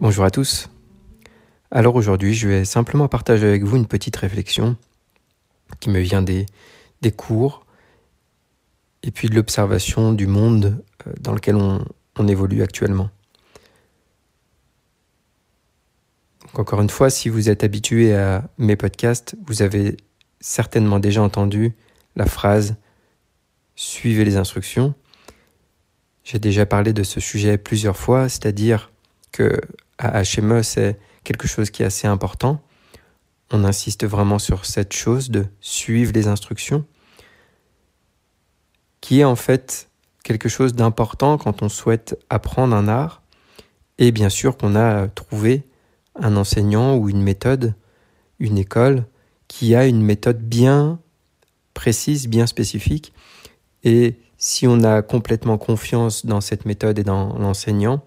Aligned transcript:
Bonjour 0.00 0.24
à 0.24 0.30
tous. 0.30 0.70
Alors 1.70 1.94
aujourd'hui, 1.94 2.32
je 2.32 2.48
vais 2.48 2.64
simplement 2.64 3.06
partager 3.06 3.46
avec 3.46 3.64
vous 3.64 3.76
une 3.76 3.86
petite 3.86 4.16
réflexion 4.16 4.78
qui 5.78 5.90
me 5.90 6.00
vient 6.00 6.22
des, 6.22 6.46
cours 7.14 7.66
et 9.02 9.10
puis 9.10 9.28
de 9.28 9.34
l'observation 9.34 10.14
du 10.14 10.26
monde 10.26 10.82
euh, 11.06 11.12
dans 11.20 11.34
lequel 11.34 11.56
on, 11.56 11.84
évolue 12.28 12.62
actuellement. 12.62 13.10
Encore 16.54 16.80
une 16.80 16.88
fois, 16.88 17.10
si 17.10 17.28
vous 17.28 17.50
êtes 17.50 17.62
habitué 17.62 18.14
à 18.14 18.48
mes 18.56 18.76
podcasts, 18.76 19.36
vous 19.46 19.60
avez 19.60 19.98
certainement 20.40 20.98
déjà 20.98 21.22
entendu 21.22 21.74
la 22.16 22.24
phrase 22.24 22.76
Suivez 23.76 24.24
les 24.24 24.38
instructions. 24.38 24.94
J'ai 26.24 26.38
déjà 26.38 26.64
parlé 26.64 26.94
de 26.94 27.02
ce 27.02 27.20
sujet 27.20 27.58
plusieurs 27.58 27.98
fois, 27.98 28.30
c'est-à-dire 28.30 28.90
que 29.30 29.60
à 30.00 30.22
HME, 30.22 30.62
c'est 30.62 30.98
quelque 31.24 31.46
chose 31.46 31.70
qui 31.70 31.82
est 31.82 31.86
assez 31.86 32.08
important. 32.08 32.60
On 33.52 33.64
insiste 33.64 34.06
vraiment 34.06 34.38
sur 34.38 34.64
cette 34.64 34.94
chose 34.94 35.30
de 35.30 35.46
suivre 35.60 36.12
les 36.14 36.26
instructions, 36.26 36.84
qui 39.00 39.20
est 39.20 39.24
en 39.24 39.36
fait 39.36 39.88
quelque 40.24 40.48
chose 40.48 40.74
d'important 40.74 41.38
quand 41.38 41.62
on 41.62 41.68
souhaite 41.68 42.18
apprendre 42.30 42.74
un 42.74 42.88
art, 42.88 43.22
et 43.98 44.12
bien 44.12 44.30
sûr 44.30 44.56
qu'on 44.56 44.74
a 44.74 45.08
trouvé 45.08 45.64
un 46.16 46.36
enseignant 46.36 46.96
ou 46.96 47.08
une 47.08 47.22
méthode, 47.22 47.74
une 48.38 48.58
école, 48.58 49.04
qui 49.48 49.74
a 49.74 49.86
une 49.86 50.02
méthode 50.02 50.40
bien 50.40 50.98
précise, 51.74 52.28
bien 52.28 52.46
spécifique, 52.46 53.12
et 53.84 54.16
si 54.38 54.66
on 54.66 54.82
a 54.84 55.02
complètement 55.02 55.58
confiance 55.58 56.24
dans 56.24 56.40
cette 56.40 56.64
méthode 56.64 56.98
et 56.98 57.04
dans 57.04 57.38
l'enseignant, 57.38 58.02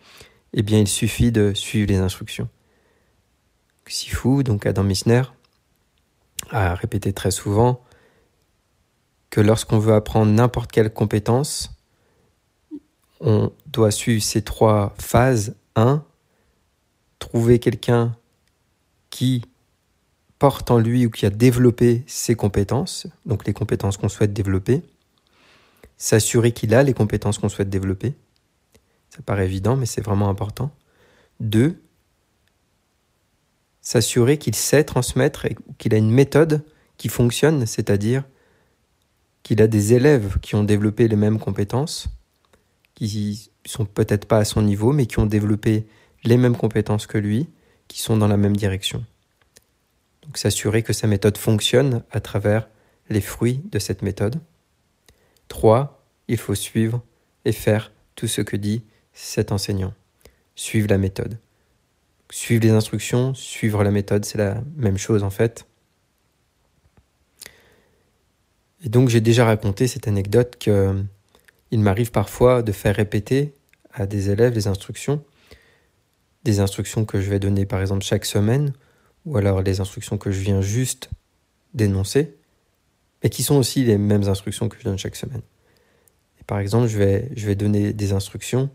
eh 0.54 0.62
bien 0.62 0.80
il 0.80 0.88
suffit 0.88 1.32
de 1.32 1.54
suivre 1.54 1.90
les 1.90 1.98
instructions. 1.98 2.50
Sifu, 3.88 4.44
donc 4.44 4.66
Adam 4.66 4.84
Misner, 4.84 5.24
a 6.50 6.76
répété 6.76 7.14
très 7.14 7.32
souvent 7.32 7.84
que 9.30 9.42
lorsqu'on 9.42 9.80
veut 9.80 9.94
apprendre 9.94 10.32
n'importe 10.32 10.72
quelle 10.72 10.94
compétence, 10.94 11.72
on 13.20 13.52
doit 13.66 13.92
suivre 13.92 14.22
ces 14.22 14.42
trois 14.42 14.94
phases. 15.00 15.56
1. 15.76 16.04
Trouver 17.18 17.58
quelqu'un 17.58 18.16
qui 19.10 19.44
porte 20.38 20.70
en 20.70 20.78
lui 20.78 21.06
ou 21.06 21.10
qui 21.10 21.26
a 21.26 21.30
développé 21.30 22.04
ses 22.06 22.36
compétences, 22.36 23.08
donc 23.26 23.48
les 23.48 23.54
compétences 23.54 23.98
qu'on 23.98 24.10
souhaite 24.10 24.34
développer. 24.34 24.84
S'assurer 25.98 26.52
qu'il 26.52 26.76
a 26.76 26.84
les 26.84 26.94
compétences 26.94 27.38
qu'on 27.40 27.50
souhaite 27.50 27.70
développer. 27.70 28.14
Ça 29.16 29.22
paraît 29.22 29.46
évident, 29.46 29.76
mais 29.76 29.86
c'est 29.86 30.02
vraiment 30.02 30.28
important. 30.28 30.72
Deux, 31.40 31.80
s'assurer 33.80 34.40
qu'il 34.40 34.56
sait 34.56 34.84
transmettre 34.84 35.46
et 35.46 35.56
qu'il 35.78 35.94
a 35.94 35.98
une 35.98 36.10
méthode 36.10 36.66
qui 36.98 37.10
fonctionne, 37.10 37.68
c'est-à-dire 37.68 38.24
qu'il 39.44 39.62
a 39.62 39.68
des 39.68 39.94
élèves 39.94 40.40
qui 40.40 40.56
ont 40.56 40.64
développé 40.64 41.08
les 41.08 41.16
mêmes 41.16 41.38
compétences, 41.38 42.08
qui 42.96 43.52
sont 43.68 43.86
peut-être 43.86 44.26
pas 44.26 44.40
à 44.40 44.46
son 44.46 44.64
niveau, 44.64 44.94
mais 44.94 45.06
qui 45.06 45.20
ont 45.20 45.28
développé 45.28 45.86
les 46.24 46.38
mêmes 46.38 46.58
compétences 46.58 47.06
que 47.06 47.20
lui, 47.20 47.48
qui 47.88 48.02
sont 48.02 48.18
dans 48.18 48.28
la 48.28 48.38
même 48.38 48.58
direction. 48.58 49.06
Donc 50.24 50.40
s'assurer 50.40 50.82
que 50.82 50.94
sa 50.94 51.06
méthode 51.06 51.38
fonctionne 51.38 52.02
à 52.10 52.20
travers 52.20 52.68
les 53.12 53.22
fruits 53.22 53.62
de 53.72 53.78
cette 53.78 54.02
méthode. 54.02 54.42
Trois, 55.50 56.04
il 56.28 56.38
faut 56.38 56.56
suivre 56.56 57.04
et 57.46 57.52
faire 57.52 57.92
tout 58.16 58.28
ce 58.28 58.42
que 58.42 58.58
dit 58.58 58.82
cet 59.14 59.52
enseignant. 59.52 59.94
Suivre 60.56 60.88
la 60.90 60.98
méthode. 60.98 61.38
Suivre 62.32 62.64
les 62.64 62.72
instructions, 62.72 63.34
suivre 63.34 63.84
la 63.84 63.92
méthode, 63.92 64.26
c'est 64.26 64.38
la 64.38 64.62
même 64.76 64.98
chose 64.98 65.24
en 65.24 65.30
fait. 65.30 65.68
Et 68.84 68.90
donc 68.90 69.10
j'ai 69.10 69.22
déjà 69.22 69.46
raconté 69.46 69.88
cette 69.88 70.08
anecdote 70.08 70.58
que 70.60 71.04
il 71.72 71.80
m'arrive 71.80 72.12
parfois 72.12 72.62
de 72.62 72.72
faire 72.72 72.96
répéter 72.96 73.54
à 73.92 74.06
des 74.06 74.30
élèves 74.30 74.54
les 74.54 74.68
instructions, 74.68 75.24
des 76.44 76.60
instructions 76.60 77.06
que 77.06 77.22
je 77.22 77.30
vais 77.30 77.40
donner 77.40 77.66
par 77.66 77.82
exemple 77.82 78.04
chaque 78.04 78.26
semaine, 78.26 78.74
ou 79.26 79.38
alors 79.38 79.62
les 79.62 79.80
instructions 79.80 80.18
que 80.18 80.32
je 80.32 80.40
viens 80.40 80.62
juste 80.62 81.10
d'énoncer, 81.74 82.36
et 83.24 83.30
qui 83.30 83.42
sont 83.42 83.56
aussi 83.56 83.84
les 83.86 83.98
mêmes 83.98 84.28
instructions 84.28 84.70
que 84.70 84.78
je 84.78 84.84
donne 84.84 84.98
chaque 84.98 85.16
semaine. 85.16 85.42
Et 86.40 86.44
par 86.44 86.60
exemple, 86.60 86.88
je 86.88 86.98
vais 86.98 87.56
donner 87.56 87.94
des 87.94 88.12
instructions 88.12 88.70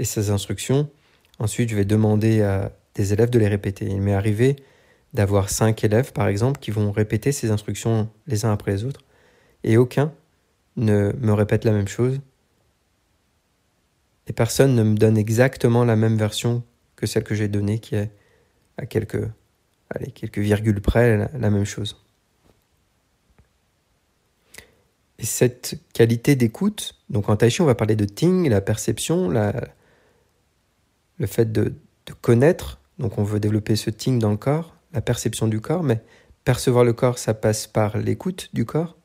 et 0.00 0.04
ces 0.04 0.30
instructions. 0.30 0.88
Ensuite, 1.38 1.68
je 1.68 1.76
vais 1.76 1.84
demander 1.84 2.40
à 2.42 2.72
des 2.94 3.12
élèves 3.12 3.30
de 3.30 3.38
les 3.38 3.48
répéter. 3.48 3.84
Il 3.84 4.00
m'est 4.00 4.14
arrivé 4.14 4.56
d'avoir 5.12 5.50
cinq 5.50 5.84
élèves, 5.84 6.12
par 6.12 6.26
exemple, 6.26 6.58
qui 6.58 6.70
vont 6.70 6.90
répéter 6.90 7.32
ces 7.32 7.50
instructions 7.50 8.08
les 8.26 8.44
uns 8.44 8.52
après 8.52 8.72
les 8.72 8.84
autres, 8.84 9.02
et 9.62 9.76
aucun 9.76 10.12
ne 10.76 11.12
me 11.20 11.32
répète 11.32 11.64
la 11.64 11.72
même 11.72 11.88
chose. 11.88 12.20
Et 14.26 14.32
personne 14.32 14.74
ne 14.74 14.82
me 14.82 14.96
donne 14.96 15.18
exactement 15.18 15.84
la 15.84 15.96
même 15.96 16.16
version 16.16 16.62
que 16.96 17.06
celle 17.06 17.24
que 17.24 17.34
j'ai 17.34 17.48
donnée, 17.48 17.78
qui 17.78 17.96
est 17.96 18.10
à 18.78 18.86
quelques, 18.86 19.28
allez, 19.90 20.12
quelques 20.12 20.38
virgules 20.38 20.80
près 20.80 21.28
la, 21.38 21.50
même 21.50 21.64
chose. 21.64 22.02
Et 25.18 25.26
cette 25.26 25.78
qualité 25.92 26.36
d'écoute, 26.36 26.94
donc 27.10 27.28
en 27.28 27.36
tai 27.36 27.50
chi, 27.50 27.60
on 27.60 27.66
va 27.66 27.74
parler 27.74 27.96
de 27.96 28.06
ting, 28.06 28.48
la 28.48 28.62
perception, 28.62 29.28
la, 29.28 29.52
le 31.20 31.26
fait 31.26 31.52
de, 31.52 31.74
connaître, 32.22 32.80
donc 32.98 33.18
on 33.18 33.22
veut 33.22 33.38
développer 33.38 33.76
ce 33.76 33.88
ting 33.88 34.18
dans 34.18 34.32
le 34.32 34.36
corps, 34.36 34.74
la 34.92 35.00
perception 35.00 35.46
du 35.46 35.60
corps, 35.60 35.84
mais 35.84 36.02
percevoir 36.42 36.82
le 36.82 36.92
corps, 36.92 37.18
ça 37.18 37.34
passe 37.34 37.68
par 37.68 37.98
l'écoute 37.98 38.48
du 38.52 38.64
corps. 38.64 38.96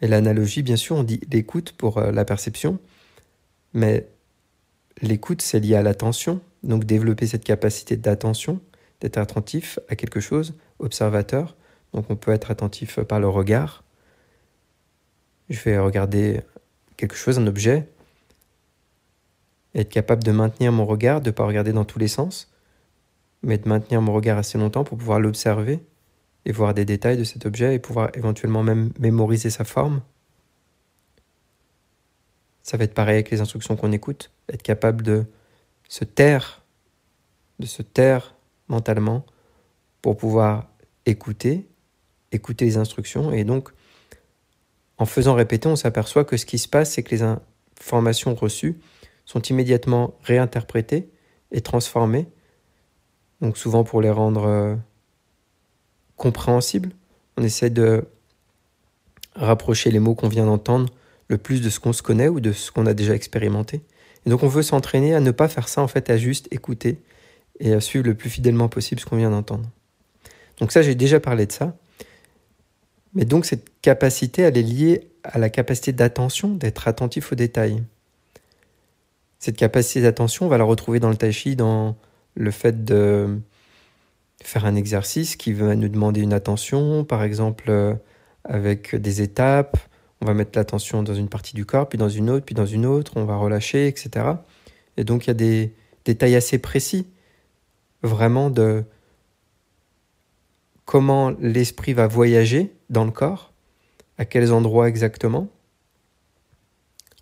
Et 0.00 0.08
l'analogie, 0.08 0.62
bien 0.62 0.74
sûr, 0.74 0.96
on 0.96 1.04
dit 1.04 1.20
l'écoute 1.30 1.72
pour 1.72 1.98
euh, 1.98 2.10
la 2.10 2.24
perception, 2.24 2.80
mais 3.74 4.08
l'écoute, 5.00 5.40
c'est 5.40 5.60
lié 5.60 5.76
à 5.76 5.82
l'attention, 5.82 6.40
donc 6.64 6.84
développer 6.84 7.28
cette 7.28 7.44
capacité 7.44 7.96
d'attention, 7.96 8.60
d'être 9.00 9.18
attentif 9.18 9.78
à 9.88 9.94
quelque 9.94 10.18
chose, 10.18 10.54
observateur, 10.80 11.56
donc 11.92 12.06
on 12.08 12.16
peut 12.16 12.32
être 12.32 12.50
attentif 12.50 12.98
par 13.02 13.20
le 13.20 13.28
regard. 13.28 13.84
Je 15.48 15.60
vais 15.60 15.78
regarder 15.78 16.40
quelque 16.96 17.14
chose, 17.14 17.38
un 17.38 17.46
objet, 17.46 17.86
être 19.74 19.88
capable 19.88 20.22
de 20.22 20.32
maintenir 20.32 20.72
mon 20.72 20.84
regard, 20.84 21.20
de 21.20 21.30
ne 21.30 21.32
pas 21.32 21.44
regarder 21.44 21.72
dans 21.72 21.84
tous 21.84 21.98
les 21.98 22.08
sens, 22.08 22.52
mais 23.42 23.58
de 23.58 23.68
maintenir 23.68 24.02
mon 24.02 24.12
regard 24.12 24.38
assez 24.38 24.58
longtemps 24.58 24.84
pour 24.84 24.98
pouvoir 24.98 25.20
l'observer 25.20 25.80
et 26.44 26.52
voir 26.52 26.74
des 26.74 26.84
détails 26.84 27.16
de 27.16 27.24
cet 27.24 27.46
objet 27.46 27.74
et 27.74 27.78
pouvoir 27.78 28.10
éventuellement 28.14 28.62
même 28.62 28.92
mémoriser 28.98 29.50
sa 29.50 29.64
forme. 29.64 30.02
Ça 32.62 32.76
va 32.76 32.84
être 32.84 32.94
pareil 32.94 33.14
avec 33.14 33.30
les 33.30 33.40
instructions 33.40 33.76
qu'on 33.76 33.92
écoute, 33.92 34.30
être 34.48 34.62
capable 34.62 35.02
de 35.02 35.24
se 35.88 36.04
taire, 36.04 36.62
de 37.58 37.66
se 37.66 37.82
taire 37.82 38.34
mentalement 38.68 39.24
pour 40.00 40.16
pouvoir 40.16 40.68
écouter, 41.06 41.68
écouter 42.30 42.64
les 42.64 42.76
instructions 42.76 43.32
et 43.32 43.44
donc 43.44 43.70
en 44.98 45.06
faisant 45.06 45.34
répéter, 45.34 45.68
on 45.68 45.76
s'aperçoit 45.76 46.24
que 46.24 46.36
ce 46.36 46.46
qui 46.46 46.58
se 46.58 46.68
passe, 46.68 46.92
c'est 46.92 47.02
que 47.02 47.10
les 47.10 47.22
informations 47.22 48.34
reçues 48.34 48.78
sont 49.32 49.40
immédiatement 49.40 50.14
réinterprétés 50.22 51.08
et 51.52 51.62
transformés, 51.62 52.26
donc 53.40 53.56
souvent 53.56 53.82
pour 53.82 54.02
les 54.02 54.10
rendre 54.10 54.44
euh, 54.44 54.76
compréhensibles. 56.16 56.90
On 57.38 57.42
essaie 57.42 57.70
de 57.70 58.04
rapprocher 59.34 59.90
les 59.90 60.00
mots 60.00 60.14
qu'on 60.14 60.28
vient 60.28 60.44
d'entendre 60.44 60.92
le 61.28 61.38
plus 61.38 61.62
de 61.62 61.70
ce 61.70 61.80
qu'on 61.80 61.94
se 61.94 62.02
connaît 62.02 62.28
ou 62.28 62.40
de 62.40 62.52
ce 62.52 62.70
qu'on 62.70 62.84
a 62.84 62.92
déjà 62.92 63.14
expérimenté. 63.14 63.80
Et 64.26 64.30
donc 64.30 64.42
on 64.42 64.48
veut 64.48 64.62
s'entraîner 64.62 65.14
à 65.14 65.20
ne 65.20 65.30
pas 65.30 65.48
faire 65.48 65.68
ça 65.68 65.80
en 65.80 65.88
fait, 65.88 66.10
à 66.10 66.18
juste 66.18 66.46
écouter 66.50 67.00
et 67.58 67.72
à 67.72 67.80
suivre 67.80 68.04
le 68.04 68.14
plus 68.14 68.28
fidèlement 68.28 68.68
possible 68.68 69.00
ce 69.00 69.06
qu'on 69.06 69.16
vient 69.16 69.30
d'entendre. 69.30 69.68
Donc 70.58 70.72
ça, 70.72 70.82
j'ai 70.82 70.94
déjà 70.94 71.20
parlé 71.20 71.46
de 71.46 71.52
ça. 71.52 71.74
Mais 73.14 73.24
donc 73.24 73.46
cette 73.46 73.80
capacité, 73.80 74.42
elle 74.42 74.58
est 74.58 74.62
liée 74.62 75.08
à 75.24 75.38
la 75.38 75.48
capacité 75.48 75.92
d'attention, 75.92 76.54
d'être 76.54 76.86
attentif 76.86 77.32
aux 77.32 77.34
détails. 77.34 77.82
Cette 79.42 79.56
capacité 79.56 80.02
d'attention, 80.02 80.46
on 80.46 80.48
va 80.48 80.56
la 80.56 80.62
retrouver 80.62 81.00
dans 81.00 81.10
le 81.10 81.16
tai 81.16 81.32
chi 81.32 81.56
dans, 81.56 81.96
le 82.36 82.50
fait 82.52 82.84
de 82.84 83.40
faire 84.40 84.66
un 84.66 84.76
exercice 84.76 85.34
qui 85.34 85.52
va 85.52 85.74
nous 85.74 85.88
demander 85.88 86.20
une 86.20 86.32
attention, 86.32 87.04
par 87.04 87.24
exemple 87.24 87.64
euh, 87.68 87.92
avec 88.44 88.94
des 88.94 89.20
étapes, 89.20 89.76
on 90.20 90.26
va 90.26 90.34
mettre 90.34 90.56
l'attention 90.56 91.02
dans 91.02 91.14
une 91.14 91.28
partie 91.28 91.56
du 91.56 91.66
corps, 91.66 91.88
puis 91.88 91.98
dans 91.98 92.08
une 92.08 92.30
autre, 92.30 92.46
puis 92.46 92.54
dans 92.54 92.66
une 92.66 92.86
autre, 92.86 93.14
on 93.16 93.24
va 93.24 93.34
relâcher, 93.34 93.88
etc. 93.88 94.26
Et 94.96 95.02
donc 95.02 95.24
il 95.24 95.30
y 95.30 95.30
a 95.32 95.34
des 95.34 95.74
détails 96.04 96.36
assez 96.36 96.58
précis, 96.58 97.08
vraiment 98.04 98.48
de 98.48 98.84
comment 100.84 101.30
l'esprit 101.40 101.94
va 101.94 102.06
voyager 102.06 102.72
dans 102.90 103.04
le 103.04 103.10
corps, 103.10 103.52
à 104.18 104.24
quels 104.24 104.52
endroits 104.52 104.88
exactement. 104.88 105.48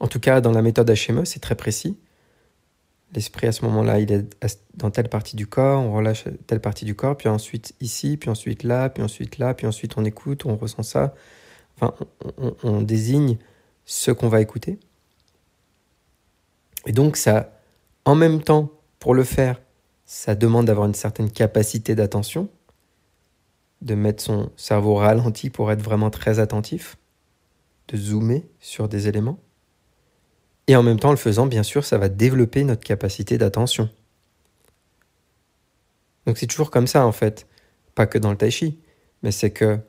En 0.01 0.07
tout 0.07 0.21
cas, 0.21 0.43
dans 0.43 0.53
la 0.53 0.61
méthode 0.61 0.91
HME, 0.91 1.25
c'est 1.25 1.41
très 1.41 1.55
précis. 1.55 1.97
L'esprit, 3.13 3.49
à 3.49 3.53
ce 3.53 3.65
moment-là, 3.65 3.99
il 3.99 4.13
est 4.13 4.25
dans 4.75 4.91
telle 4.91 5.09
partie 5.09 5.35
du 5.35 5.47
corps, 5.47 5.83
on 5.83 5.93
relâche 5.93 6.25
telle 6.47 6.61
partie 6.61 6.85
du 6.85 6.95
corps, 6.95 7.17
puis 7.17 7.29
ensuite 7.29 7.75
ici, 7.81 8.17
puis 8.17 8.31
ensuite 8.31 8.63
là, 8.63 8.89
puis 8.89 9.03
ensuite 9.03 9.39
là, 9.39 9.53
puis 9.55 9.67
ensuite 9.67 9.95
on 9.97 10.05
écoute, 10.05 10.47
on 10.47 10.57
ressent 10.57 10.85
ça. 10.85 11.15
Enfin, 11.77 11.95
on, 12.39 12.55
on 12.63 12.83
désigne 12.83 13.39
ce 13.85 14.13
qu'on 14.13 14.29
va 14.29 14.41
écouter. 14.41 14.79
Et 16.87 16.93
donc, 16.93 17.17
ça, 17.17 17.61
en 18.05 18.15
même 18.15 18.43
temps, 18.43 18.71
pour 18.99 19.15
le 19.15 19.25
faire, 19.25 19.61
ça 20.05 20.35
demande 20.35 20.67
d'avoir 20.67 20.87
une 20.87 20.95
certaine 20.95 21.31
capacité 21.31 21.95
d'attention, 21.95 22.49
de 23.83 23.95
mettre 23.95 24.23
son 24.23 24.51
cerveau 24.57 24.95
ralenti 24.95 25.51
pour 25.51 25.71
être 25.73 25.83
vraiment 25.83 26.11
très 26.11 26.39
attentif, 26.39 26.97
de 27.89 27.97
zoomer 27.97 28.45
sur 28.61 28.89
des 28.89 29.09
éléments. 29.09 29.39
Et 30.71 30.77
en 30.77 30.85
même 30.85 31.01
temps, 31.01 31.09
en 31.09 31.11
le 31.11 31.17
faisant, 31.17 31.49
bien 31.49 31.65
sûr, 31.65 31.85
ça 31.85 31.99
va 31.99 32.09
développer 32.09 32.63
notre 32.63 32.85
capacité 32.85 33.39
d'attention. 33.39 33.91
Donc 36.27 36.39
c'est 36.39 36.47
toujours 36.47 36.71
comme 36.71 36.87
ça, 36.87 37.05
en 37.05 37.11
fait. 37.11 37.49
Pas 37.97 38.07
que 38.07 38.19
dans 38.19 38.31
le 38.31 38.37
tai 38.37 38.53
chi, 38.53 38.79
mais 39.25 39.33
c'est 39.33 39.51
que 39.51 39.81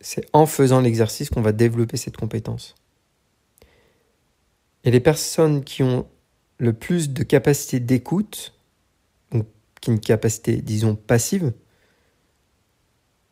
c'est 0.00 0.26
en 0.32 0.46
faisant 0.46 0.80
l'exercice 0.80 1.30
qu'on 1.30 1.42
va 1.42 1.52
développer 1.52 1.96
cette 1.96 2.16
compétence. 2.16 2.74
Et 4.82 4.90
les 4.90 4.98
personnes 4.98 5.62
qui 5.62 5.84
ont 5.84 6.08
le 6.58 6.72
plus 6.72 7.10
de 7.10 7.22
capacité 7.22 7.78
d'écoute, 7.78 8.52
qui 9.30 9.90
ont 9.90 9.92
une 9.92 10.00
capacité, 10.00 10.56
disons, 10.56 10.96
passive, 10.96 11.52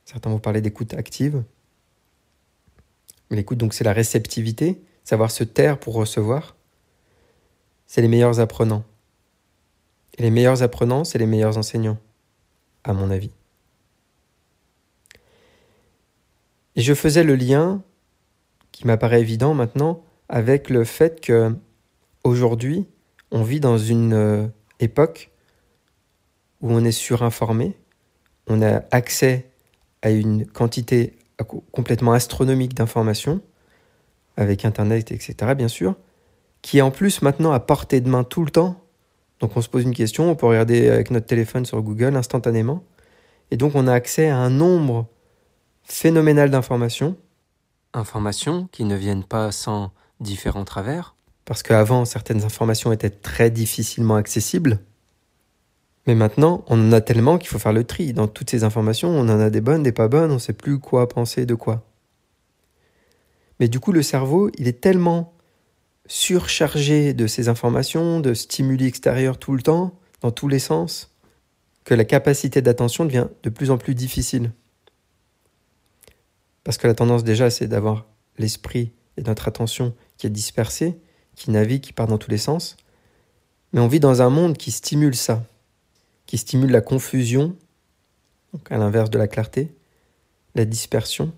certains 0.05 0.31
vont 0.31 0.39
parler 0.39 0.61
d'écoute 0.61 0.95
active, 0.95 1.43
mais 3.31 3.37
l'écoute, 3.37 3.59
donc, 3.59 3.75
c'est 3.75 3.83
la 3.83 3.93
réceptivité, 3.93 4.81
savoir 5.05 5.31
se 5.31 5.45
taire 5.45 5.79
pour 5.79 5.95
recevoir, 5.95 6.57
c'est 7.87 8.03
les 8.03 8.09
meilleurs 8.09 8.41
apprenants. 8.41 8.85
Et 10.19 10.23
les 10.23 10.31
meilleurs 10.31 10.63
apprenants, 10.63 11.05
c'est 11.05 11.19
les 11.19 11.27
meilleurs 11.27 11.59
enseignants, 11.59 11.99
à 12.85 12.93
mon 12.93 13.11
avis. 13.11 13.31
Et 16.77 16.81
je 16.81 16.95
faisais 16.95 17.25
le 17.25 17.35
lien, 17.35 17.83
qui 18.71 18.87
m'apparaît 18.87 19.21
évident 19.21 19.55
maintenant, 19.55 20.03
avec 20.29 20.71
le 20.71 20.85
fait 20.85 21.21
que 21.21 21.55
aujourd'hui, 22.25 22.87
on 23.31 23.43
vit 23.43 23.61
dans 23.61 23.79
une 23.79 24.15
euh, 24.15 24.47
époque 24.81 25.31
où 26.61 26.73
on 26.73 26.85
est 26.85 26.93
surinformé, 26.93 27.77
on 28.47 28.63
a 28.63 28.83
accès 28.91 29.51
à 30.03 30.11
une 30.11 30.47
quantité 30.47 31.17
complètement 31.73 32.13
astronomique 32.13 32.75
d'informations, 32.75 33.41
avec 34.37 34.65
Internet, 34.65 35.13
etc., 35.13 35.55
bien 35.57 35.69
sûr, 35.69 35.95
qui 36.63 36.79
est 36.79 36.83
en 36.83 36.91
plus 36.91 37.23
maintenant 37.23 37.53
à 37.53 37.61
portée 37.61 38.01
de 38.01 38.09
main 38.09 38.25
tout 38.25 38.45
le 38.45 38.51
temps. 38.51 38.81
Donc 39.41 39.57
on 39.57 39.61
se 39.61 39.69
pose 39.69 39.83
une 39.83 39.95
question, 39.95 40.31
on 40.31 40.37
peut 40.37 40.47
regarder 40.47 40.89
avec 40.89 41.11
notre 41.11 41.27
téléphone 41.27 41.67
sur 41.67 41.83
Google 41.83 42.17
instantanément. 42.17 42.85
Et 43.51 43.57
donc 43.57 43.75
on 43.75 43.87
a 43.87 43.93
accès 43.93 44.29
à 44.29 44.39
un 44.39 44.51
nombre 44.51 45.07
phénoménal 45.83 46.51
d'informations. 46.51 47.17
Informations 47.93 48.69
qui 48.73 48.85
ne 48.85 48.97
viennent 48.97 49.25
pas 49.25 49.53
sans 49.53 49.93
différents 50.21 50.65
travers. 50.65 51.17
Parce 51.45 51.63
qu'avant, 51.63 52.05
certaines 52.05 52.45
informations 52.45 52.93
étaient 52.93 53.11
très 53.11 53.51
difficilement 53.51 54.15
accessibles. 54.15 54.79
Mais 56.07 56.15
maintenant, 56.15 56.65
on 56.69 56.89
en 56.89 56.93
a 56.93 57.01
tellement 57.01 57.39
qu'il 57.39 57.49
faut 57.49 57.59
faire 57.59 57.73
le 57.73 57.85
tri. 57.85 58.13
Dans 58.13 58.29
toutes 58.29 58.51
ces 58.51 58.65
informations, 58.65 59.09
on 59.09 59.29
en 59.29 59.41
a 59.41 59.51
des 59.51 59.61
bonnes, 59.61 59.83
des 59.83 59.93
pas 59.93 60.09
bonnes, 60.09 60.31
on 60.31 60.35
ne 60.35 60.39
sait 60.39 60.53
plus 60.53 60.79
quoi 60.79 61.09
penser 61.09 61.47
de 61.47 61.55
quoi. 61.55 61.85
Mais 63.63 63.69
du 63.69 63.79
coup, 63.79 63.93
le 63.93 64.03
cerveau, 64.03 64.51
il 64.59 64.67
est 64.67 64.81
tellement 64.81 65.35
surchargé 66.09 67.15
de 67.15 67.29
ces 67.29 67.49
informations, 67.49 68.19
de 68.19 68.35
stimuli 68.35 68.87
extérieurs 68.87 69.39
tout 69.39 69.55
le 69.55 69.63
temps, 69.63 70.01
dans 70.21 70.33
tous 70.33 70.49
les 70.49 70.59
sens, 70.59 71.15
que 71.85 71.95
la 71.95 72.05
capacité 72.05 72.61
d'attention 72.61 73.05
devient 73.05 73.29
de 73.45 73.51
plus 73.51 73.71
en 73.71 73.79
plus 73.79 73.95
difficile. 73.95 74.51
Parce 76.65 76.77
que 76.77 76.89
la 76.89 76.95
tendance 76.95 77.23
déjà, 77.23 77.51
c'est 77.51 77.69
d'avoir 77.69 78.07
l'esprit 78.37 78.91
et 79.17 79.23
notre 79.23 79.47
attention 79.47 79.95
qui 80.17 80.27
est 80.27 80.31
dispersée, 80.31 80.99
qui 81.37 81.53
navigue, 81.53 81.83
qui 81.83 81.93
part 81.93 82.09
dans 82.09 82.19
tous 82.19 82.33
les 82.33 82.39
sens. 82.39 82.77
Mais 83.73 83.79
on 83.79 83.87
vit 83.87 84.01
dans 84.01 84.23
un 84.23 84.29
monde 84.29 84.59
qui 84.59 84.73
stimule 84.73 85.15
ça, 85.15 85.45
qui 86.27 86.37
stimule 86.37 86.73
la 86.73 86.81
confusion, 86.81 87.55
donc 88.53 88.73
à 88.73 88.77
l'inverse 88.77 89.11
de 89.11 89.19
la 89.19 89.29
clarté, 89.29 89.73
la 90.57 90.65
dispersion 90.65 91.33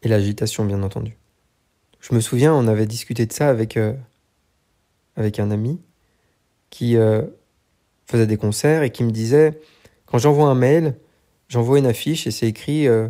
et 0.00 0.08
l'agitation, 0.08 0.64
bien 0.64 0.82
entendu. 0.82 1.18
Je 2.02 2.16
me 2.16 2.20
souviens, 2.20 2.52
on 2.52 2.66
avait 2.66 2.86
discuté 2.86 3.26
de 3.26 3.32
ça 3.32 3.48
avec, 3.48 3.76
euh, 3.76 3.94
avec 5.14 5.38
un 5.38 5.52
ami 5.52 5.80
qui 6.68 6.96
euh, 6.96 7.22
faisait 8.06 8.26
des 8.26 8.36
concerts 8.36 8.82
et 8.82 8.90
qui 8.90 9.04
me 9.04 9.12
disait, 9.12 9.60
quand 10.06 10.18
j'envoie 10.18 10.48
un 10.48 10.56
mail, 10.56 10.96
j'envoie 11.48 11.78
une 11.78 11.86
affiche 11.86 12.26
et 12.26 12.32
c'est 12.32 12.48
écrit 12.48 12.88
euh, 12.88 13.06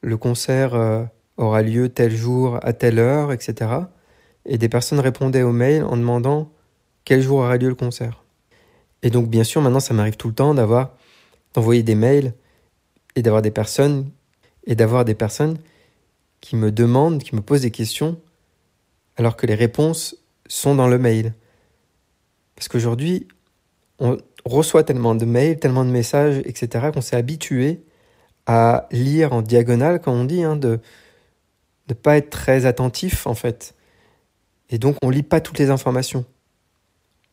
le 0.00 0.16
concert 0.16 1.08
aura 1.36 1.62
lieu 1.62 1.88
tel 1.88 2.14
jour 2.14 2.60
à 2.62 2.72
telle 2.72 3.00
heure, 3.00 3.32
etc. 3.32 3.72
Et 4.46 4.58
des 4.58 4.68
personnes 4.68 5.00
répondaient 5.00 5.42
au 5.42 5.52
mail 5.52 5.82
en 5.82 5.96
demandant 5.96 6.52
quel 7.04 7.22
jour 7.22 7.40
aura 7.40 7.56
lieu 7.56 7.68
le 7.68 7.74
concert. 7.74 8.22
Et 9.02 9.10
donc 9.10 9.28
bien 9.28 9.44
sûr, 9.44 9.60
maintenant 9.60 9.80
ça 9.80 9.92
m'arrive 9.92 10.16
tout 10.16 10.28
le 10.28 10.34
temps 10.34 10.54
d'avoir 10.54 10.94
d'envoyer 11.52 11.82
des 11.82 11.96
mails 11.96 12.32
et 13.16 13.22
d'avoir 13.22 13.42
des 13.42 13.50
personnes 13.50 14.08
et 14.66 14.76
d'avoir 14.76 15.04
des 15.04 15.16
personnes 15.16 15.58
qui 16.40 16.56
me 16.56 16.72
demandent, 16.72 17.22
qui 17.22 17.34
me 17.34 17.40
posent 17.40 17.62
des 17.62 17.70
questions, 17.70 18.20
alors 19.16 19.36
que 19.36 19.46
les 19.46 19.54
réponses 19.54 20.16
sont 20.48 20.74
dans 20.74 20.88
le 20.88 20.98
mail. 20.98 21.34
Parce 22.56 22.68
qu'aujourd'hui, 22.68 23.28
on 23.98 24.18
reçoit 24.44 24.84
tellement 24.84 25.14
de 25.14 25.24
mails, 25.24 25.58
tellement 25.58 25.84
de 25.84 25.90
messages, 25.90 26.38
etc., 26.44 26.90
qu'on 26.92 27.00
s'est 27.00 27.16
habitué 27.16 27.82
à 28.46 28.88
lire 28.90 29.32
en 29.32 29.42
diagonale, 29.42 30.00
comme 30.00 30.14
on 30.14 30.24
dit, 30.24 30.42
hein, 30.42 30.56
de 30.56 30.80
ne 31.88 31.94
pas 31.94 32.16
être 32.16 32.30
très 32.30 32.66
attentif, 32.66 33.26
en 33.26 33.34
fait. 33.34 33.74
Et 34.70 34.78
donc, 34.78 34.96
on 35.02 35.08
ne 35.08 35.12
lit 35.12 35.22
pas 35.22 35.40
toutes 35.40 35.58
les 35.58 35.70
informations. 35.70 36.24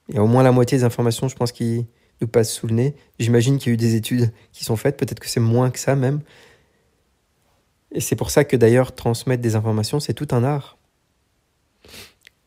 Il 0.09 0.15
y 0.15 0.17
a 0.17 0.23
au 0.23 0.27
moins 0.27 0.43
la 0.43 0.51
moitié 0.51 0.77
des 0.77 0.83
informations, 0.83 1.27
je 1.27 1.35
pense, 1.35 1.51
qui 1.51 1.85
nous 2.21 2.27
passent 2.27 2.51
sous 2.51 2.67
le 2.67 2.73
nez. 2.73 2.95
J'imagine 3.19 3.57
qu'il 3.57 3.69
y 3.69 3.71
a 3.71 3.73
eu 3.73 3.77
des 3.77 3.95
études 3.95 4.31
qui 4.51 4.65
sont 4.65 4.75
faites, 4.75 4.97
peut-être 4.97 5.19
que 5.19 5.29
c'est 5.29 5.39
moins 5.39 5.69
que 5.69 5.79
ça 5.79 5.95
même. 5.95 6.21
Et 7.91 8.01
c'est 8.01 8.15
pour 8.15 8.31
ça 8.31 8.43
que 8.43 8.55
d'ailleurs 8.55 8.93
transmettre 8.95 9.41
des 9.41 9.55
informations, 9.55 9.99
c'est 9.99 10.13
tout 10.13 10.27
un 10.31 10.43
art. 10.43 10.77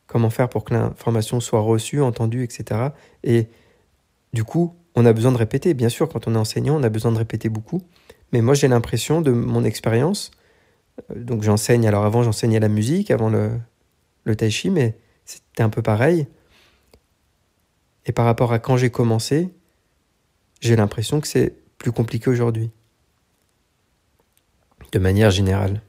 Comment 0.07 0.29
faire 0.29 0.49
pour 0.49 0.63
que 0.63 0.73
l'information 0.73 1.39
soit 1.39 1.61
reçue, 1.61 2.01
entendue, 2.01 2.43
etc. 2.43 2.89
Et 3.23 3.47
du 4.33 4.43
coup, 4.43 4.75
on 4.95 5.05
a 5.05 5.13
besoin 5.13 5.31
de 5.31 5.37
répéter. 5.37 5.73
Bien 5.73 5.89
sûr, 5.89 6.09
quand 6.09 6.27
on 6.27 6.35
est 6.35 6.37
enseignant, 6.37 6.79
on 6.79 6.83
a 6.83 6.89
besoin 6.89 7.11
de 7.11 7.17
répéter 7.17 7.49
beaucoup. 7.49 7.81
Mais 8.33 8.41
moi, 8.41 8.53
j'ai 8.53 8.67
l'impression 8.67 9.21
de 9.21 9.31
mon 9.31 9.63
expérience, 9.63 10.31
euh, 11.11 11.23
donc 11.23 11.43
j'enseigne, 11.43 11.87
alors 11.87 12.05
avant 12.05 12.23
j'enseignais 12.23 12.59
la 12.59 12.69
musique, 12.69 13.11
avant 13.11 13.29
le, 13.29 13.51
le 14.23 14.35
tai 14.35 14.49
chi, 14.49 14.69
mais 14.69 14.97
c'était 15.25 15.63
un 15.63 15.69
peu 15.69 15.81
pareil. 15.81 16.27
Et 18.05 18.11
par 18.11 18.25
rapport 18.25 18.53
à 18.53 18.59
quand 18.59 18.77
j'ai 18.77 18.89
commencé, 18.89 19.49
j'ai 20.59 20.75
l'impression 20.75 21.19
que 21.19 21.27
c'est 21.27 21.55
plus 21.77 21.91
compliqué 21.91 22.29
aujourd'hui 22.29 22.71
de 24.91 24.99
manière 24.99 25.31
générale. 25.31 25.81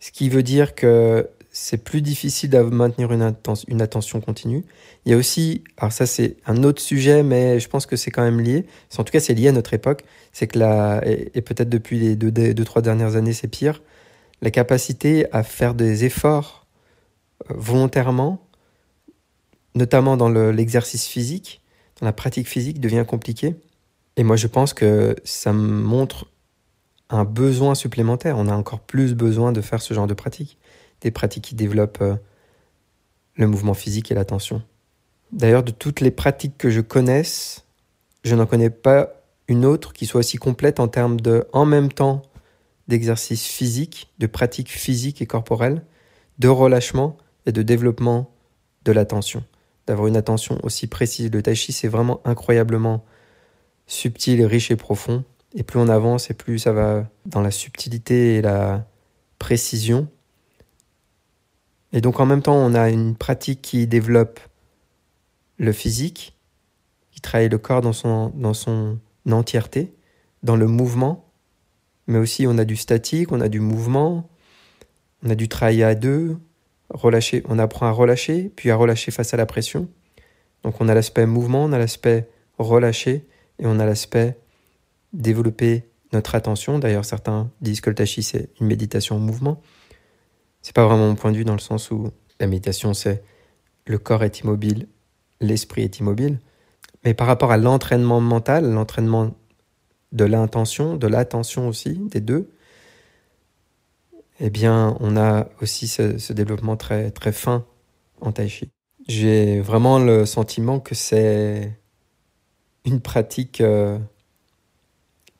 Ce 0.00 0.12
qui 0.12 0.28
veut 0.28 0.42
dire 0.42 0.74
que 0.74 1.28
c'est 1.50 1.78
plus 1.78 2.02
difficile 2.02 2.50
de 2.50 2.58
maintenir 2.60 3.10
une, 3.12 3.80
attention 3.82 4.20
continue. 4.20 4.62
Il 5.04 5.12
y 5.12 5.14
a 5.14 5.16
aussi, 5.16 5.64
alors 5.78 5.90
ça 5.90 6.04
c'est 6.04 6.36
un 6.46 6.62
autre 6.62 6.82
sujet, 6.82 7.22
mais 7.22 7.58
je 7.58 7.68
pense 7.68 7.86
que 7.86 7.96
c'est 7.96 8.10
quand 8.10 8.22
même 8.22 8.40
lié. 8.40 8.66
En 8.98 9.04
tout 9.04 9.10
cas, 9.10 9.20
c'est 9.20 9.32
lié 9.32 9.48
à 9.48 9.52
notre 9.52 9.72
époque. 9.72 10.04
C'est 10.32 10.46
que 10.46 10.58
là, 10.58 11.00
et, 11.06 11.40
peut-être 11.40 11.70
depuis 11.70 11.98
les 11.98 12.14
deux, 12.14 12.30
deux, 12.30 12.64
trois 12.64 12.82
dernières 12.82 13.16
années, 13.16 13.32
c'est 13.32 13.48
pire, 13.48 13.82
la 14.42 14.50
capacité 14.50 15.26
à 15.32 15.42
faire 15.42 15.74
des 15.74 16.04
efforts 16.04 16.66
euh, 17.50 17.54
volontairement, 17.56 18.46
notamment 19.74 20.18
dans 20.18 20.28
l'exercice 20.28 21.06
physique, 21.06 21.62
dans 22.00 22.06
la 22.06 22.12
pratique 22.12 22.48
physique, 22.48 22.80
devient 22.80 23.04
compliquée. 23.08 23.56
Et 24.16 24.24
moi, 24.24 24.36
je 24.36 24.46
pense 24.46 24.74
que 24.74 25.14
ça 25.24 25.52
montre 25.52 26.26
un 27.10 27.24
besoin 27.24 27.74
supplémentaire. 27.74 28.36
On 28.38 28.48
a 28.48 28.54
encore 28.54 28.80
plus 28.80 29.14
besoin 29.14 29.52
de 29.52 29.60
faire 29.60 29.82
ce 29.82 29.94
genre 29.94 30.06
de 30.06 30.14
pratiques. 30.14 30.58
Des 31.02 31.10
pratiques 31.10 31.44
qui 31.44 31.54
développent 31.54 32.00
euh, 32.00 32.16
le 33.34 33.46
mouvement 33.46 33.74
physique 33.74 34.10
et 34.10 34.14
l'attention. 34.14 34.62
D'ailleurs, 35.32 35.62
de 35.62 35.70
toutes 35.70 36.00
les 36.00 36.10
pratiques 36.10 36.56
que 36.56 36.70
je 36.70 36.80
connaisse, 36.80 37.64
je 38.24 38.34
n'en 38.34 38.46
connais 38.46 38.70
pas 38.70 39.10
une 39.48 39.64
autre 39.64 39.92
qui 39.92 40.06
soit 40.06 40.20
aussi 40.20 40.38
complète 40.38 40.80
en 40.80 40.88
termes 40.88 41.20
de, 41.20 41.46
en 41.52 41.66
même 41.66 41.92
temps, 41.92 42.22
d'exercice 42.88 43.46
physique, 43.46 44.12
de 44.18 44.26
pratique 44.26 44.70
physique 44.70 45.20
et 45.20 45.26
corporelle, 45.26 45.82
de 46.38 46.48
relâchement 46.48 47.16
et 47.44 47.52
de 47.52 47.62
développement 47.62 48.30
de 48.84 48.92
l'attention. 48.92 49.44
D'avoir 49.86 50.08
une 50.08 50.16
attention 50.16 50.58
aussi 50.62 50.86
précise. 50.86 51.30
Le 51.30 51.42
tai 51.42 51.54
chi, 51.54 51.72
c'est 51.72 51.88
vraiment 51.88 52.20
incroyablement 52.24 53.04
subtil, 53.86 54.44
riche 54.44 54.70
et 54.70 54.76
profond. 54.76 55.24
Et 55.54 55.62
plus 55.62 55.78
on 55.78 55.88
avance 55.88 56.30
et 56.30 56.34
plus 56.34 56.58
ça 56.58 56.72
va 56.72 57.08
dans 57.24 57.40
la 57.40 57.50
subtilité 57.50 58.36
et 58.36 58.42
la 58.42 58.86
précision. 59.38 60.08
Et 61.92 62.00
donc 62.00 62.20
en 62.20 62.26
même 62.26 62.42
temps, 62.42 62.56
on 62.56 62.74
a 62.74 62.90
une 62.90 63.16
pratique 63.16 63.62
qui 63.62 63.86
développe 63.86 64.40
le 65.58 65.72
physique, 65.72 66.36
qui 67.10 67.20
travaille 67.20 67.48
le 67.48 67.58
corps 67.58 67.80
dans 67.80 67.92
son, 67.92 68.30
dans 68.34 68.54
son 68.54 68.98
entièreté, 69.30 69.94
dans 70.42 70.56
le 70.56 70.66
mouvement, 70.66 71.24
mais 72.06 72.18
aussi 72.18 72.46
on 72.46 72.58
a 72.58 72.64
du 72.64 72.76
statique, 72.76 73.32
on 73.32 73.40
a 73.40 73.48
du 73.48 73.60
mouvement, 73.60 74.28
on 75.24 75.30
a 75.30 75.34
du 75.34 75.48
travail 75.48 75.82
à 75.82 75.94
deux, 75.94 76.36
relâcher, 76.90 77.42
on 77.48 77.58
apprend 77.58 77.86
à 77.86 77.90
relâcher, 77.90 78.52
puis 78.54 78.70
à 78.70 78.76
relâcher 78.76 79.10
face 79.10 79.32
à 79.32 79.36
la 79.36 79.46
pression. 79.46 79.88
Donc 80.62 80.80
on 80.80 80.88
a 80.88 80.94
l'aspect 80.94 81.26
mouvement, 81.26 81.64
on 81.64 81.72
a 81.72 81.78
l'aspect 81.78 82.28
relâcher, 82.58 83.26
et 83.58 83.66
on 83.66 83.78
a 83.78 83.86
l'aspect 83.86 84.38
développer 85.12 85.84
notre 86.12 86.34
attention. 86.34 86.78
D'ailleurs, 86.78 87.04
certains 87.04 87.50
disent 87.60 87.80
que 87.80 87.90
le 87.90 87.96
tachi, 87.96 88.22
c'est 88.22 88.50
une 88.60 88.66
méditation 88.66 89.16
en 89.16 89.20
mouvement. 89.20 89.60
C'est 90.62 90.74
pas 90.74 90.84
vraiment 90.84 91.08
mon 91.08 91.14
point 91.14 91.32
de 91.32 91.36
vue 91.36 91.44
dans 91.44 91.54
le 91.54 91.60
sens 91.60 91.90
où 91.90 92.10
la 92.40 92.46
méditation, 92.46 92.94
c'est 92.94 93.22
le 93.86 93.98
corps 93.98 94.24
est 94.24 94.40
immobile, 94.40 94.88
l'esprit 95.40 95.82
est 95.82 95.98
immobile. 95.98 96.40
Mais 97.04 97.14
par 97.14 97.26
rapport 97.26 97.52
à 97.52 97.56
l'entraînement 97.56 98.20
mental, 98.20 98.72
l'entraînement 98.72 99.34
de 100.12 100.24
l'intention, 100.24 100.96
de 100.96 101.06
l'attention 101.06 101.68
aussi, 101.68 101.98
des 101.98 102.20
deux, 102.20 102.50
eh 104.40 104.50
bien, 104.50 104.96
on 105.00 105.16
a 105.16 105.48
aussi 105.62 105.88
ce, 105.88 106.32
développement 106.32 106.76
très, 106.76 107.10
très 107.10 107.32
fin 107.32 107.64
en 108.20 108.32
tai 108.32 108.48
chi. 108.48 108.68
J'ai 109.06 109.60
vraiment 109.60 109.98
le 109.98 110.26
sentiment 110.26 110.80
que 110.80 110.94
c'est 110.94 111.78
une 112.86 113.00
pratique. 113.00 113.60
Euh, 113.60 113.98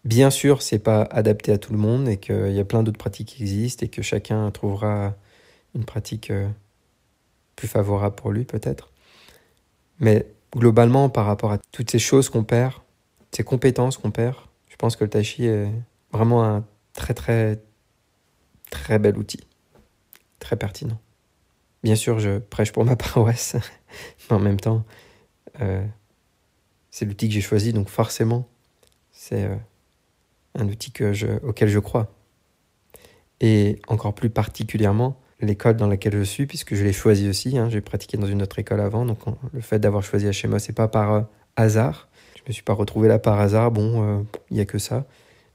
bien 0.04 0.30
sûr, 0.30 0.62
c'est 0.62 0.78
pas 0.78 1.02
adapté 1.02 1.52
à 1.52 1.58
tout 1.58 1.72
le 1.72 1.78
monde 1.78 2.08
et 2.08 2.18
qu'il 2.18 2.52
y 2.52 2.60
a 2.60 2.64
plein 2.64 2.82
d'autres 2.82 2.98
pratiques 2.98 3.28
qui 3.28 3.42
existent 3.42 3.86
et 3.86 3.88
que 3.88 4.02
chacun 4.02 4.50
trouvera 4.50 5.14
une 5.74 5.84
pratique 5.84 6.30
euh, 6.30 6.48
plus 7.54 7.68
favorable 7.68 8.16
pour 8.16 8.32
lui, 8.32 8.44
peut-être. 8.44 8.92
Mais 10.00 10.26
globalement, 10.52 11.08
par 11.08 11.26
rapport 11.26 11.52
à 11.52 11.58
toutes 11.72 11.90
ces 11.90 11.98
choses 11.98 12.28
qu'on 12.28 12.44
perd, 12.44 12.74
ces 13.32 13.44
compétences 13.44 13.96
qu'on 13.96 14.10
perd, 14.10 14.36
je 14.68 14.76
pense 14.76 14.96
que 14.96 15.04
le 15.04 15.10
tai 15.10 15.22
chi 15.22 15.46
est 15.46 15.70
vraiment 16.12 16.44
un 16.44 16.64
très 16.92 17.14
très 17.14 17.62
très 18.70 18.98
bel 18.98 19.16
outil, 19.16 19.40
très 20.38 20.56
pertinent. 20.56 20.98
Bien 21.82 21.94
sûr, 21.94 22.18
je 22.18 22.38
prêche 22.38 22.72
pour 22.72 22.84
ma 22.84 22.96
paroisse, 22.96 23.56
mais 24.28 24.36
en 24.36 24.40
même 24.40 24.60
temps, 24.60 24.84
euh, 25.60 25.84
c'est 26.96 27.04
l'outil 27.04 27.28
que 27.28 27.34
j'ai 27.34 27.42
choisi, 27.42 27.74
donc 27.74 27.90
forcément, 27.90 28.48
c'est 29.12 29.44
euh, 29.44 29.54
un 30.54 30.66
outil 30.66 30.92
que 30.92 31.12
je, 31.12 31.26
auquel 31.42 31.68
je 31.68 31.78
crois. 31.78 32.10
Et 33.42 33.82
encore 33.86 34.14
plus 34.14 34.30
particulièrement, 34.30 35.20
l'école 35.40 35.76
dans 35.76 35.88
laquelle 35.88 36.16
je 36.16 36.22
suis, 36.22 36.46
puisque 36.46 36.74
je 36.74 36.82
l'ai 36.82 36.94
choisi 36.94 37.28
aussi. 37.28 37.58
Hein, 37.58 37.68
j'ai 37.68 37.82
pratiqué 37.82 38.16
dans 38.16 38.26
une 38.26 38.40
autre 38.40 38.58
école 38.58 38.80
avant, 38.80 39.04
donc 39.04 39.18
le 39.52 39.60
fait 39.60 39.78
d'avoir 39.78 40.02
choisi 40.02 40.24
HMA, 40.24 40.58
c'est 40.58 40.72
pas 40.72 40.88
par 40.88 41.12
euh, 41.12 41.20
hasard. 41.56 42.08
Je 42.34 42.40
me 42.48 42.52
suis 42.54 42.62
pas 42.62 42.72
retrouvé 42.72 43.08
là 43.08 43.18
par 43.18 43.38
hasard. 43.40 43.72
Bon, 43.72 44.26
il 44.50 44.54
n'y 44.54 44.62
a 44.62 44.64
que 44.64 44.78
ça. 44.78 45.04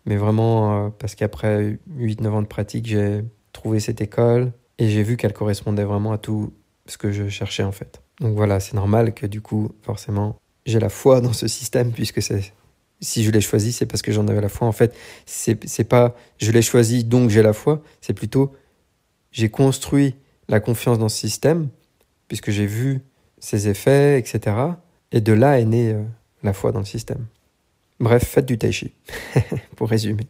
Mais 0.06 0.18
vraiment, 0.18 0.86
euh, 0.86 0.90
parce 0.90 1.16
qu'après 1.16 1.80
8-9 1.98 2.28
ans 2.28 2.42
de 2.44 2.48
pratique, 2.48 2.86
j'ai 2.86 3.26
trouvé 3.52 3.80
cette 3.80 4.00
école 4.00 4.52
et 4.78 4.90
j'ai 4.90 5.02
vu 5.02 5.18
qu'elle 5.18 5.34
correspondait 5.34 5.86
vraiment 5.86 6.12
à 6.12 6.20
tout 6.20 6.54
ce 6.86 7.00
que 7.00 7.12
je 7.12 7.30
cherchais 7.30 7.64
en 7.64 7.72
fait. 7.72 8.04
Donc 8.20 8.36
voilà, 8.36 8.60
c'est 8.60 8.76
normal 8.76 9.16
que 9.16 9.26
du 9.26 9.42
coup, 9.42 9.72
forcément, 9.82 10.38
j'ai 10.65 10.80
la 10.80 10.89
foi 10.89 11.22
dans 11.22 11.34
ce 11.34 11.48
système 11.48 11.91
puisque 11.91 12.22
c'est 12.22 12.53
si 13.03 13.24
je 13.24 13.32
l'ai 13.32 13.41
choisi, 13.41 13.74
c'est 13.74 13.88
parce 13.88 14.03
que 14.03 14.12
j'en 14.12 14.27
avais 14.27 14.41
la 14.41 14.50
foi. 14.50 14.68
En 14.68 14.72
fait, 14.72 14.96
c'est 15.25 15.84
pas 15.84 16.15
je 16.38 16.51
l'ai 16.51 16.62
choisi 16.62 17.03
donc 17.03 17.30
j'ai 17.30 17.41
la 17.41 17.53
foi, 17.53 17.82
c'est 18.00 18.13
plutôt 18.13 18.53
j'ai 19.32 19.50
construit 19.50 20.15
la 20.48 20.60
confiance 20.60 21.00
dans 21.00 21.10
ce 21.10 21.18
système 21.18 21.70
puisque 22.27 22.51
j'ai 22.51 22.65
vu 22.65 23.01
ses 23.39 23.68
effets, 23.68 24.20
etc. 24.20 24.56
Et 25.12 25.20
de 25.20 25.34
là 25.34 25.60
est 25.60 25.65
née 25.65 25.94
euh, 25.94 26.03
la 26.44 26.53
foi 26.53 26.72
dans 26.72 26.80
le 26.80 26.86
système. 26.86 27.25
Bref, 28.00 28.24
faites 28.25 28.46
du 28.46 28.58
tai 28.58 28.72
chi, 28.72 28.94
pour 29.75 29.89
résumer. 29.89 30.27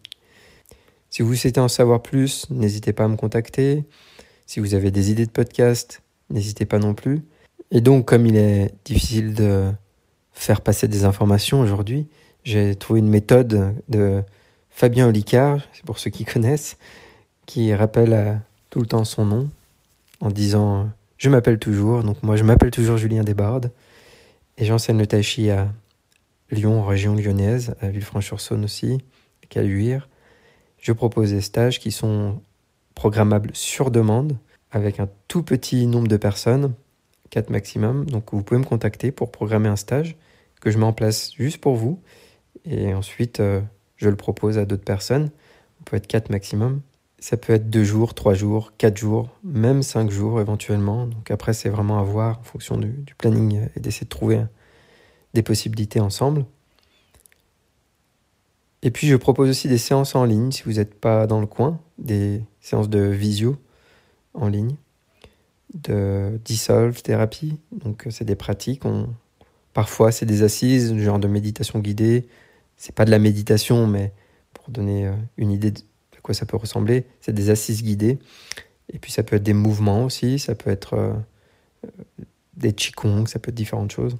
Si 1.09 1.21
vous 1.21 1.35
souhaitez 1.35 1.59
en 1.59 1.67
savoir 1.67 2.01
plus, 2.01 2.49
n'hésitez 2.49 2.93
pas 2.93 3.03
à 3.03 3.07
me 3.07 3.17
contacter. 3.17 3.83
Si 4.45 4.59
vous 4.59 4.73
avez 4.73 4.91
des 4.91 5.11
idées 5.11 5.25
de 5.25 5.31
podcast, 5.31 6.01
n'hésitez 6.29 6.65
pas 6.65 6.79
non 6.79 6.93
plus. 6.93 7.21
Et 7.69 7.81
donc, 7.81 8.07
comme 8.07 8.25
il 8.25 8.35
est 8.37 8.73
difficile 8.85 9.33
de 9.33 9.71
faire 10.33 10.61
passer 10.61 10.87
des 10.87 11.05
informations 11.05 11.61
aujourd'hui, 11.61 12.07
j'ai 12.43 12.75
trouvé 12.75 12.99
une 12.99 13.09
méthode 13.09 13.75
de 13.89 14.23
Fabien 14.69 15.07
Olicard, 15.07 15.61
c'est 15.73 15.85
pour 15.85 15.99
ceux 15.99 16.09
qui 16.09 16.25
connaissent, 16.25 16.77
qui 17.45 17.73
rappelle 17.73 18.41
tout 18.69 18.79
le 18.79 18.85
temps 18.85 19.03
son 19.03 19.25
nom 19.25 19.49
en 20.21 20.29
disant 20.29 20.89
Je 21.17 21.29
m'appelle 21.29 21.59
toujours, 21.59 22.03
donc 22.03 22.23
moi 22.23 22.35
je 22.35 22.43
m'appelle 22.43 22.71
toujours 22.71 22.97
Julien 22.97 23.23
Desbardes 23.23 23.71
et 24.57 24.65
j'enseigne 24.65 24.97
le 24.97 25.07
tai 25.07 25.21
à 25.51 25.67
Lyon, 26.51 26.85
région 26.85 27.15
lyonnaise, 27.15 27.75
à 27.81 27.89
Villefranche-sur-Saône 27.89 28.65
aussi, 28.65 28.99
à 29.43 29.47
Caluire. 29.47 30.09
Je 30.79 30.91
propose 30.91 31.31
des 31.31 31.41
stages 31.41 31.79
qui 31.79 31.91
sont 31.91 32.41
programmables 32.95 33.51
sur 33.53 33.89
demande 33.89 34.35
avec 34.71 34.99
un 34.99 35.07
tout 35.27 35.43
petit 35.43 35.87
nombre 35.87 36.07
de 36.07 36.17
personnes, 36.17 36.73
4 37.31 37.49
maximum. 37.49 38.05
Donc 38.05 38.31
vous 38.31 38.43
pouvez 38.43 38.59
me 38.59 38.65
contacter 38.65 39.11
pour 39.11 39.31
programmer 39.31 39.69
un 39.69 39.75
stage 39.75 40.15
que 40.61 40.69
je 40.69 40.77
mets 40.77 40.85
en 40.85 40.93
place 40.93 41.33
juste 41.35 41.57
pour 41.57 41.75
vous. 41.75 41.99
Et 42.65 42.93
ensuite, 42.93 43.39
euh, 43.39 43.61
je 43.97 44.09
le 44.09 44.15
propose 44.15 44.57
à 44.57 44.65
d'autres 44.65 44.83
personnes. 44.83 45.31
On 45.81 45.83
peut 45.83 45.97
être 45.97 46.07
4 46.07 46.29
maximum. 46.29 46.81
Ça 47.19 47.37
peut 47.37 47.53
être 47.53 47.69
2 47.69 47.83
jours, 47.83 48.13
3 48.13 48.33
jours, 48.35 48.73
4 48.77 48.97
jours, 48.97 49.29
même 49.43 49.83
5 49.83 50.11
jours 50.11 50.39
éventuellement. 50.39 51.07
Donc 51.07 51.31
après, 51.31 51.53
c'est 51.53 51.69
vraiment 51.69 51.99
à 51.99 52.03
voir 52.03 52.39
en 52.39 52.43
fonction 52.43 52.77
du, 52.77 52.89
du 52.89 53.15
planning 53.15 53.67
et 53.75 53.79
d'essayer 53.79 54.05
de 54.05 54.09
trouver 54.09 54.43
des 55.33 55.43
possibilités 55.43 55.99
ensemble. 55.99 56.45
Et 58.83 58.91
puis 58.91 59.07
je 59.07 59.15
propose 59.15 59.49
aussi 59.49 59.67
des 59.67 59.77
séances 59.77 60.15
en 60.15 60.25
ligne 60.25 60.51
si 60.51 60.63
vous 60.63 60.73
n'êtes 60.73 60.99
pas 60.99 61.27
dans 61.27 61.39
le 61.39 61.45
coin, 61.45 61.79
des 61.99 62.43
séances 62.61 62.89
de 62.89 62.99
visio 62.99 63.57
en 64.33 64.47
ligne, 64.47 64.75
de 65.73 66.39
dissolve 66.43 67.01
thérapie. 67.01 67.57
Donc 67.71 68.07
c'est 68.09 68.25
des 68.25 68.35
pratiques. 68.35 68.85
On... 68.85 69.09
Parfois 69.73 70.11
c'est 70.11 70.25
des 70.25 70.43
assises, 70.43 70.95
genre 70.97 71.19
de 71.19 71.27
méditation 71.27 71.79
guidée. 71.79 72.27
C'est 72.77 72.95
pas 72.95 73.05
de 73.05 73.11
la 73.11 73.19
méditation, 73.19 73.87
mais 73.87 74.11
pour 74.53 74.69
donner 74.69 75.07
euh, 75.07 75.13
une 75.37 75.51
idée 75.51 75.71
de 75.71 75.81
quoi 76.21 76.33
ça 76.33 76.45
peut 76.45 76.57
ressembler, 76.57 77.05
c'est 77.19 77.33
des 77.33 77.49
assises 77.49 77.83
guidées. 77.83 78.19
Et 78.93 78.99
puis 78.99 79.11
ça 79.11 79.23
peut 79.23 79.37
être 79.37 79.43
des 79.43 79.53
mouvements 79.53 80.03
aussi, 80.03 80.39
ça 80.39 80.55
peut 80.55 80.69
être 80.69 80.93
euh, 80.95 81.13
euh, 81.85 82.23
des 82.55 82.73
qigong, 82.73 83.25
ça 83.25 83.39
peut 83.39 83.49
être 83.49 83.55
différentes 83.55 83.91
choses 83.91 84.17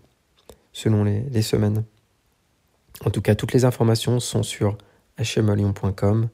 selon 0.74 1.04
les, 1.04 1.42
semaines. 1.42 1.84
En 3.04 3.10
tout 3.10 3.22
cas, 3.22 3.36
toutes 3.36 3.54
les 3.54 3.66
informations 3.66 4.20
sont 4.20 4.44
sur 4.44 4.78
hmalion.com. 5.18 6.30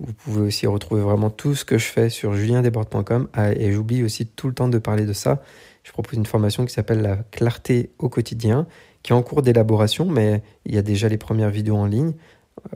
Vous 0.00 0.12
pouvez 0.12 0.42
aussi 0.42 0.66
retrouver 0.66 1.02
vraiment 1.02 1.30
tout 1.30 1.54
ce 1.54 1.64
que 1.64 1.78
je 1.78 1.86
fais 1.86 2.08
sur 2.08 2.34
juliendesbordes.com. 2.34 3.28
Ah, 3.32 3.52
et 3.52 3.72
j'oublie 3.72 4.04
aussi 4.04 4.26
tout 4.26 4.46
le 4.46 4.54
temps 4.54 4.68
de 4.68 4.78
parler 4.78 5.06
de 5.06 5.12
ça. 5.12 5.42
Je 5.82 5.92
propose 5.92 6.16
une 6.16 6.26
formation 6.26 6.64
qui 6.64 6.72
s'appelle 6.72 7.00
la 7.00 7.16
clarté 7.16 7.90
au 7.98 8.08
quotidien, 8.08 8.66
qui 9.02 9.12
est 9.12 9.14
en 9.14 9.22
cours 9.22 9.42
d'élaboration, 9.42 10.04
mais 10.04 10.42
il 10.66 10.74
y 10.74 10.78
a 10.78 10.82
déjà 10.82 11.08
les 11.08 11.18
premières 11.18 11.50
vidéos 11.50 11.76
en 11.76 11.86
ligne 11.86 12.12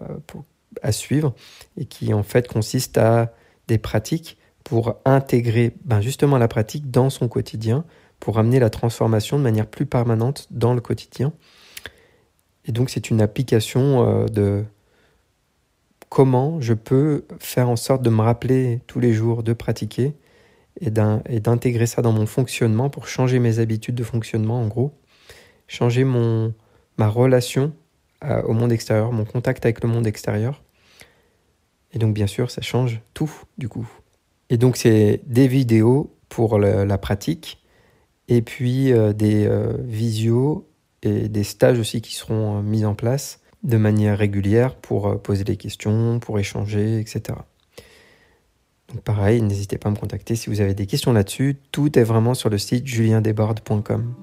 euh, 0.00 0.16
à 0.82 0.92
suivre, 0.92 1.34
et 1.76 1.84
qui 1.84 2.12
en 2.14 2.22
fait 2.22 2.48
consiste 2.48 2.98
à 2.98 3.32
des 3.68 3.78
pratiques 3.78 4.38
pour 4.64 4.96
intégrer 5.04 5.74
ben, 5.84 6.00
justement 6.00 6.38
la 6.38 6.48
pratique 6.48 6.90
dans 6.90 7.10
son 7.10 7.28
quotidien, 7.28 7.84
pour 8.18 8.38
amener 8.38 8.58
la 8.58 8.70
transformation 8.70 9.38
de 9.38 9.42
manière 9.42 9.66
plus 9.66 9.86
permanente 9.86 10.46
dans 10.50 10.74
le 10.74 10.80
quotidien. 10.80 11.32
Et 12.64 12.72
donc 12.72 12.90
c'est 12.90 13.10
une 13.10 13.20
application 13.20 14.06
euh, 14.06 14.26
de 14.26 14.64
comment 16.12 16.60
je 16.60 16.74
peux 16.74 17.24
faire 17.38 17.70
en 17.70 17.76
sorte 17.76 18.02
de 18.02 18.10
me 18.10 18.20
rappeler 18.20 18.82
tous 18.86 19.00
les 19.00 19.14
jours 19.14 19.42
de 19.42 19.54
pratiquer 19.54 20.12
et 20.78 20.90
d'intégrer 20.90 21.86
ça 21.86 22.02
dans 22.02 22.12
mon 22.12 22.26
fonctionnement 22.26 22.90
pour 22.90 23.08
changer 23.08 23.38
mes 23.38 23.60
habitudes 23.60 23.94
de 23.94 24.04
fonctionnement 24.04 24.60
en 24.60 24.66
gros, 24.66 24.92
changer 25.68 26.04
mon, 26.04 26.52
ma 26.98 27.08
relation 27.08 27.72
au 28.22 28.52
monde 28.52 28.72
extérieur, 28.72 29.10
mon 29.10 29.24
contact 29.24 29.64
avec 29.64 29.82
le 29.82 29.88
monde 29.88 30.06
extérieur. 30.06 30.62
Et 31.94 31.98
donc 31.98 32.12
bien 32.12 32.26
sûr 32.26 32.50
ça 32.50 32.60
change 32.60 33.00
tout 33.14 33.32
du 33.56 33.70
coup. 33.70 33.88
Et 34.50 34.58
donc 34.58 34.76
c'est 34.76 35.22
des 35.26 35.48
vidéos 35.48 36.14
pour 36.28 36.58
la 36.58 36.98
pratique 36.98 37.64
et 38.28 38.42
puis 38.42 38.92
euh, 38.92 39.14
des 39.14 39.46
euh, 39.46 39.78
visios 39.78 40.68
et 41.02 41.30
des 41.30 41.44
stages 41.44 41.78
aussi 41.78 42.02
qui 42.02 42.14
seront 42.14 42.58
euh, 42.58 42.60
mis 42.60 42.84
en 42.84 42.94
place 42.94 43.41
de 43.62 43.76
manière 43.76 44.18
régulière 44.18 44.74
pour 44.74 45.20
poser 45.22 45.44
des 45.44 45.56
questions, 45.56 46.18
pour 46.18 46.38
échanger, 46.38 46.98
etc. 46.98 47.38
Donc 48.92 49.02
pareil, 49.02 49.40
n'hésitez 49.40 49.78
pas 49.78 49.88
à 49.88 49.92
me 49.92 49.96
contacter 49.96 50.36
si 50.36 50.50
vous 50.50 50.60
avez 50.60 50.74
des 50.74 50.86
questions 50.86 51.12
là-dessus. 51.12 51.56
Tout 51.70 51.98
est 51.98 52.04
vraiment 52.04 52.34
sur 52.34 52.50
le 52.50 52.58
site 52.58 52.86
juliendesbordes.com. 52.86 54.14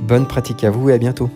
Bonne 0.00 0.26
pratique 0.26 0.64
à 0.64 0.70
vous 0.70 0.90
et 0.90 0.94
à 0.94 0.98
bientôt. 0.98 1.30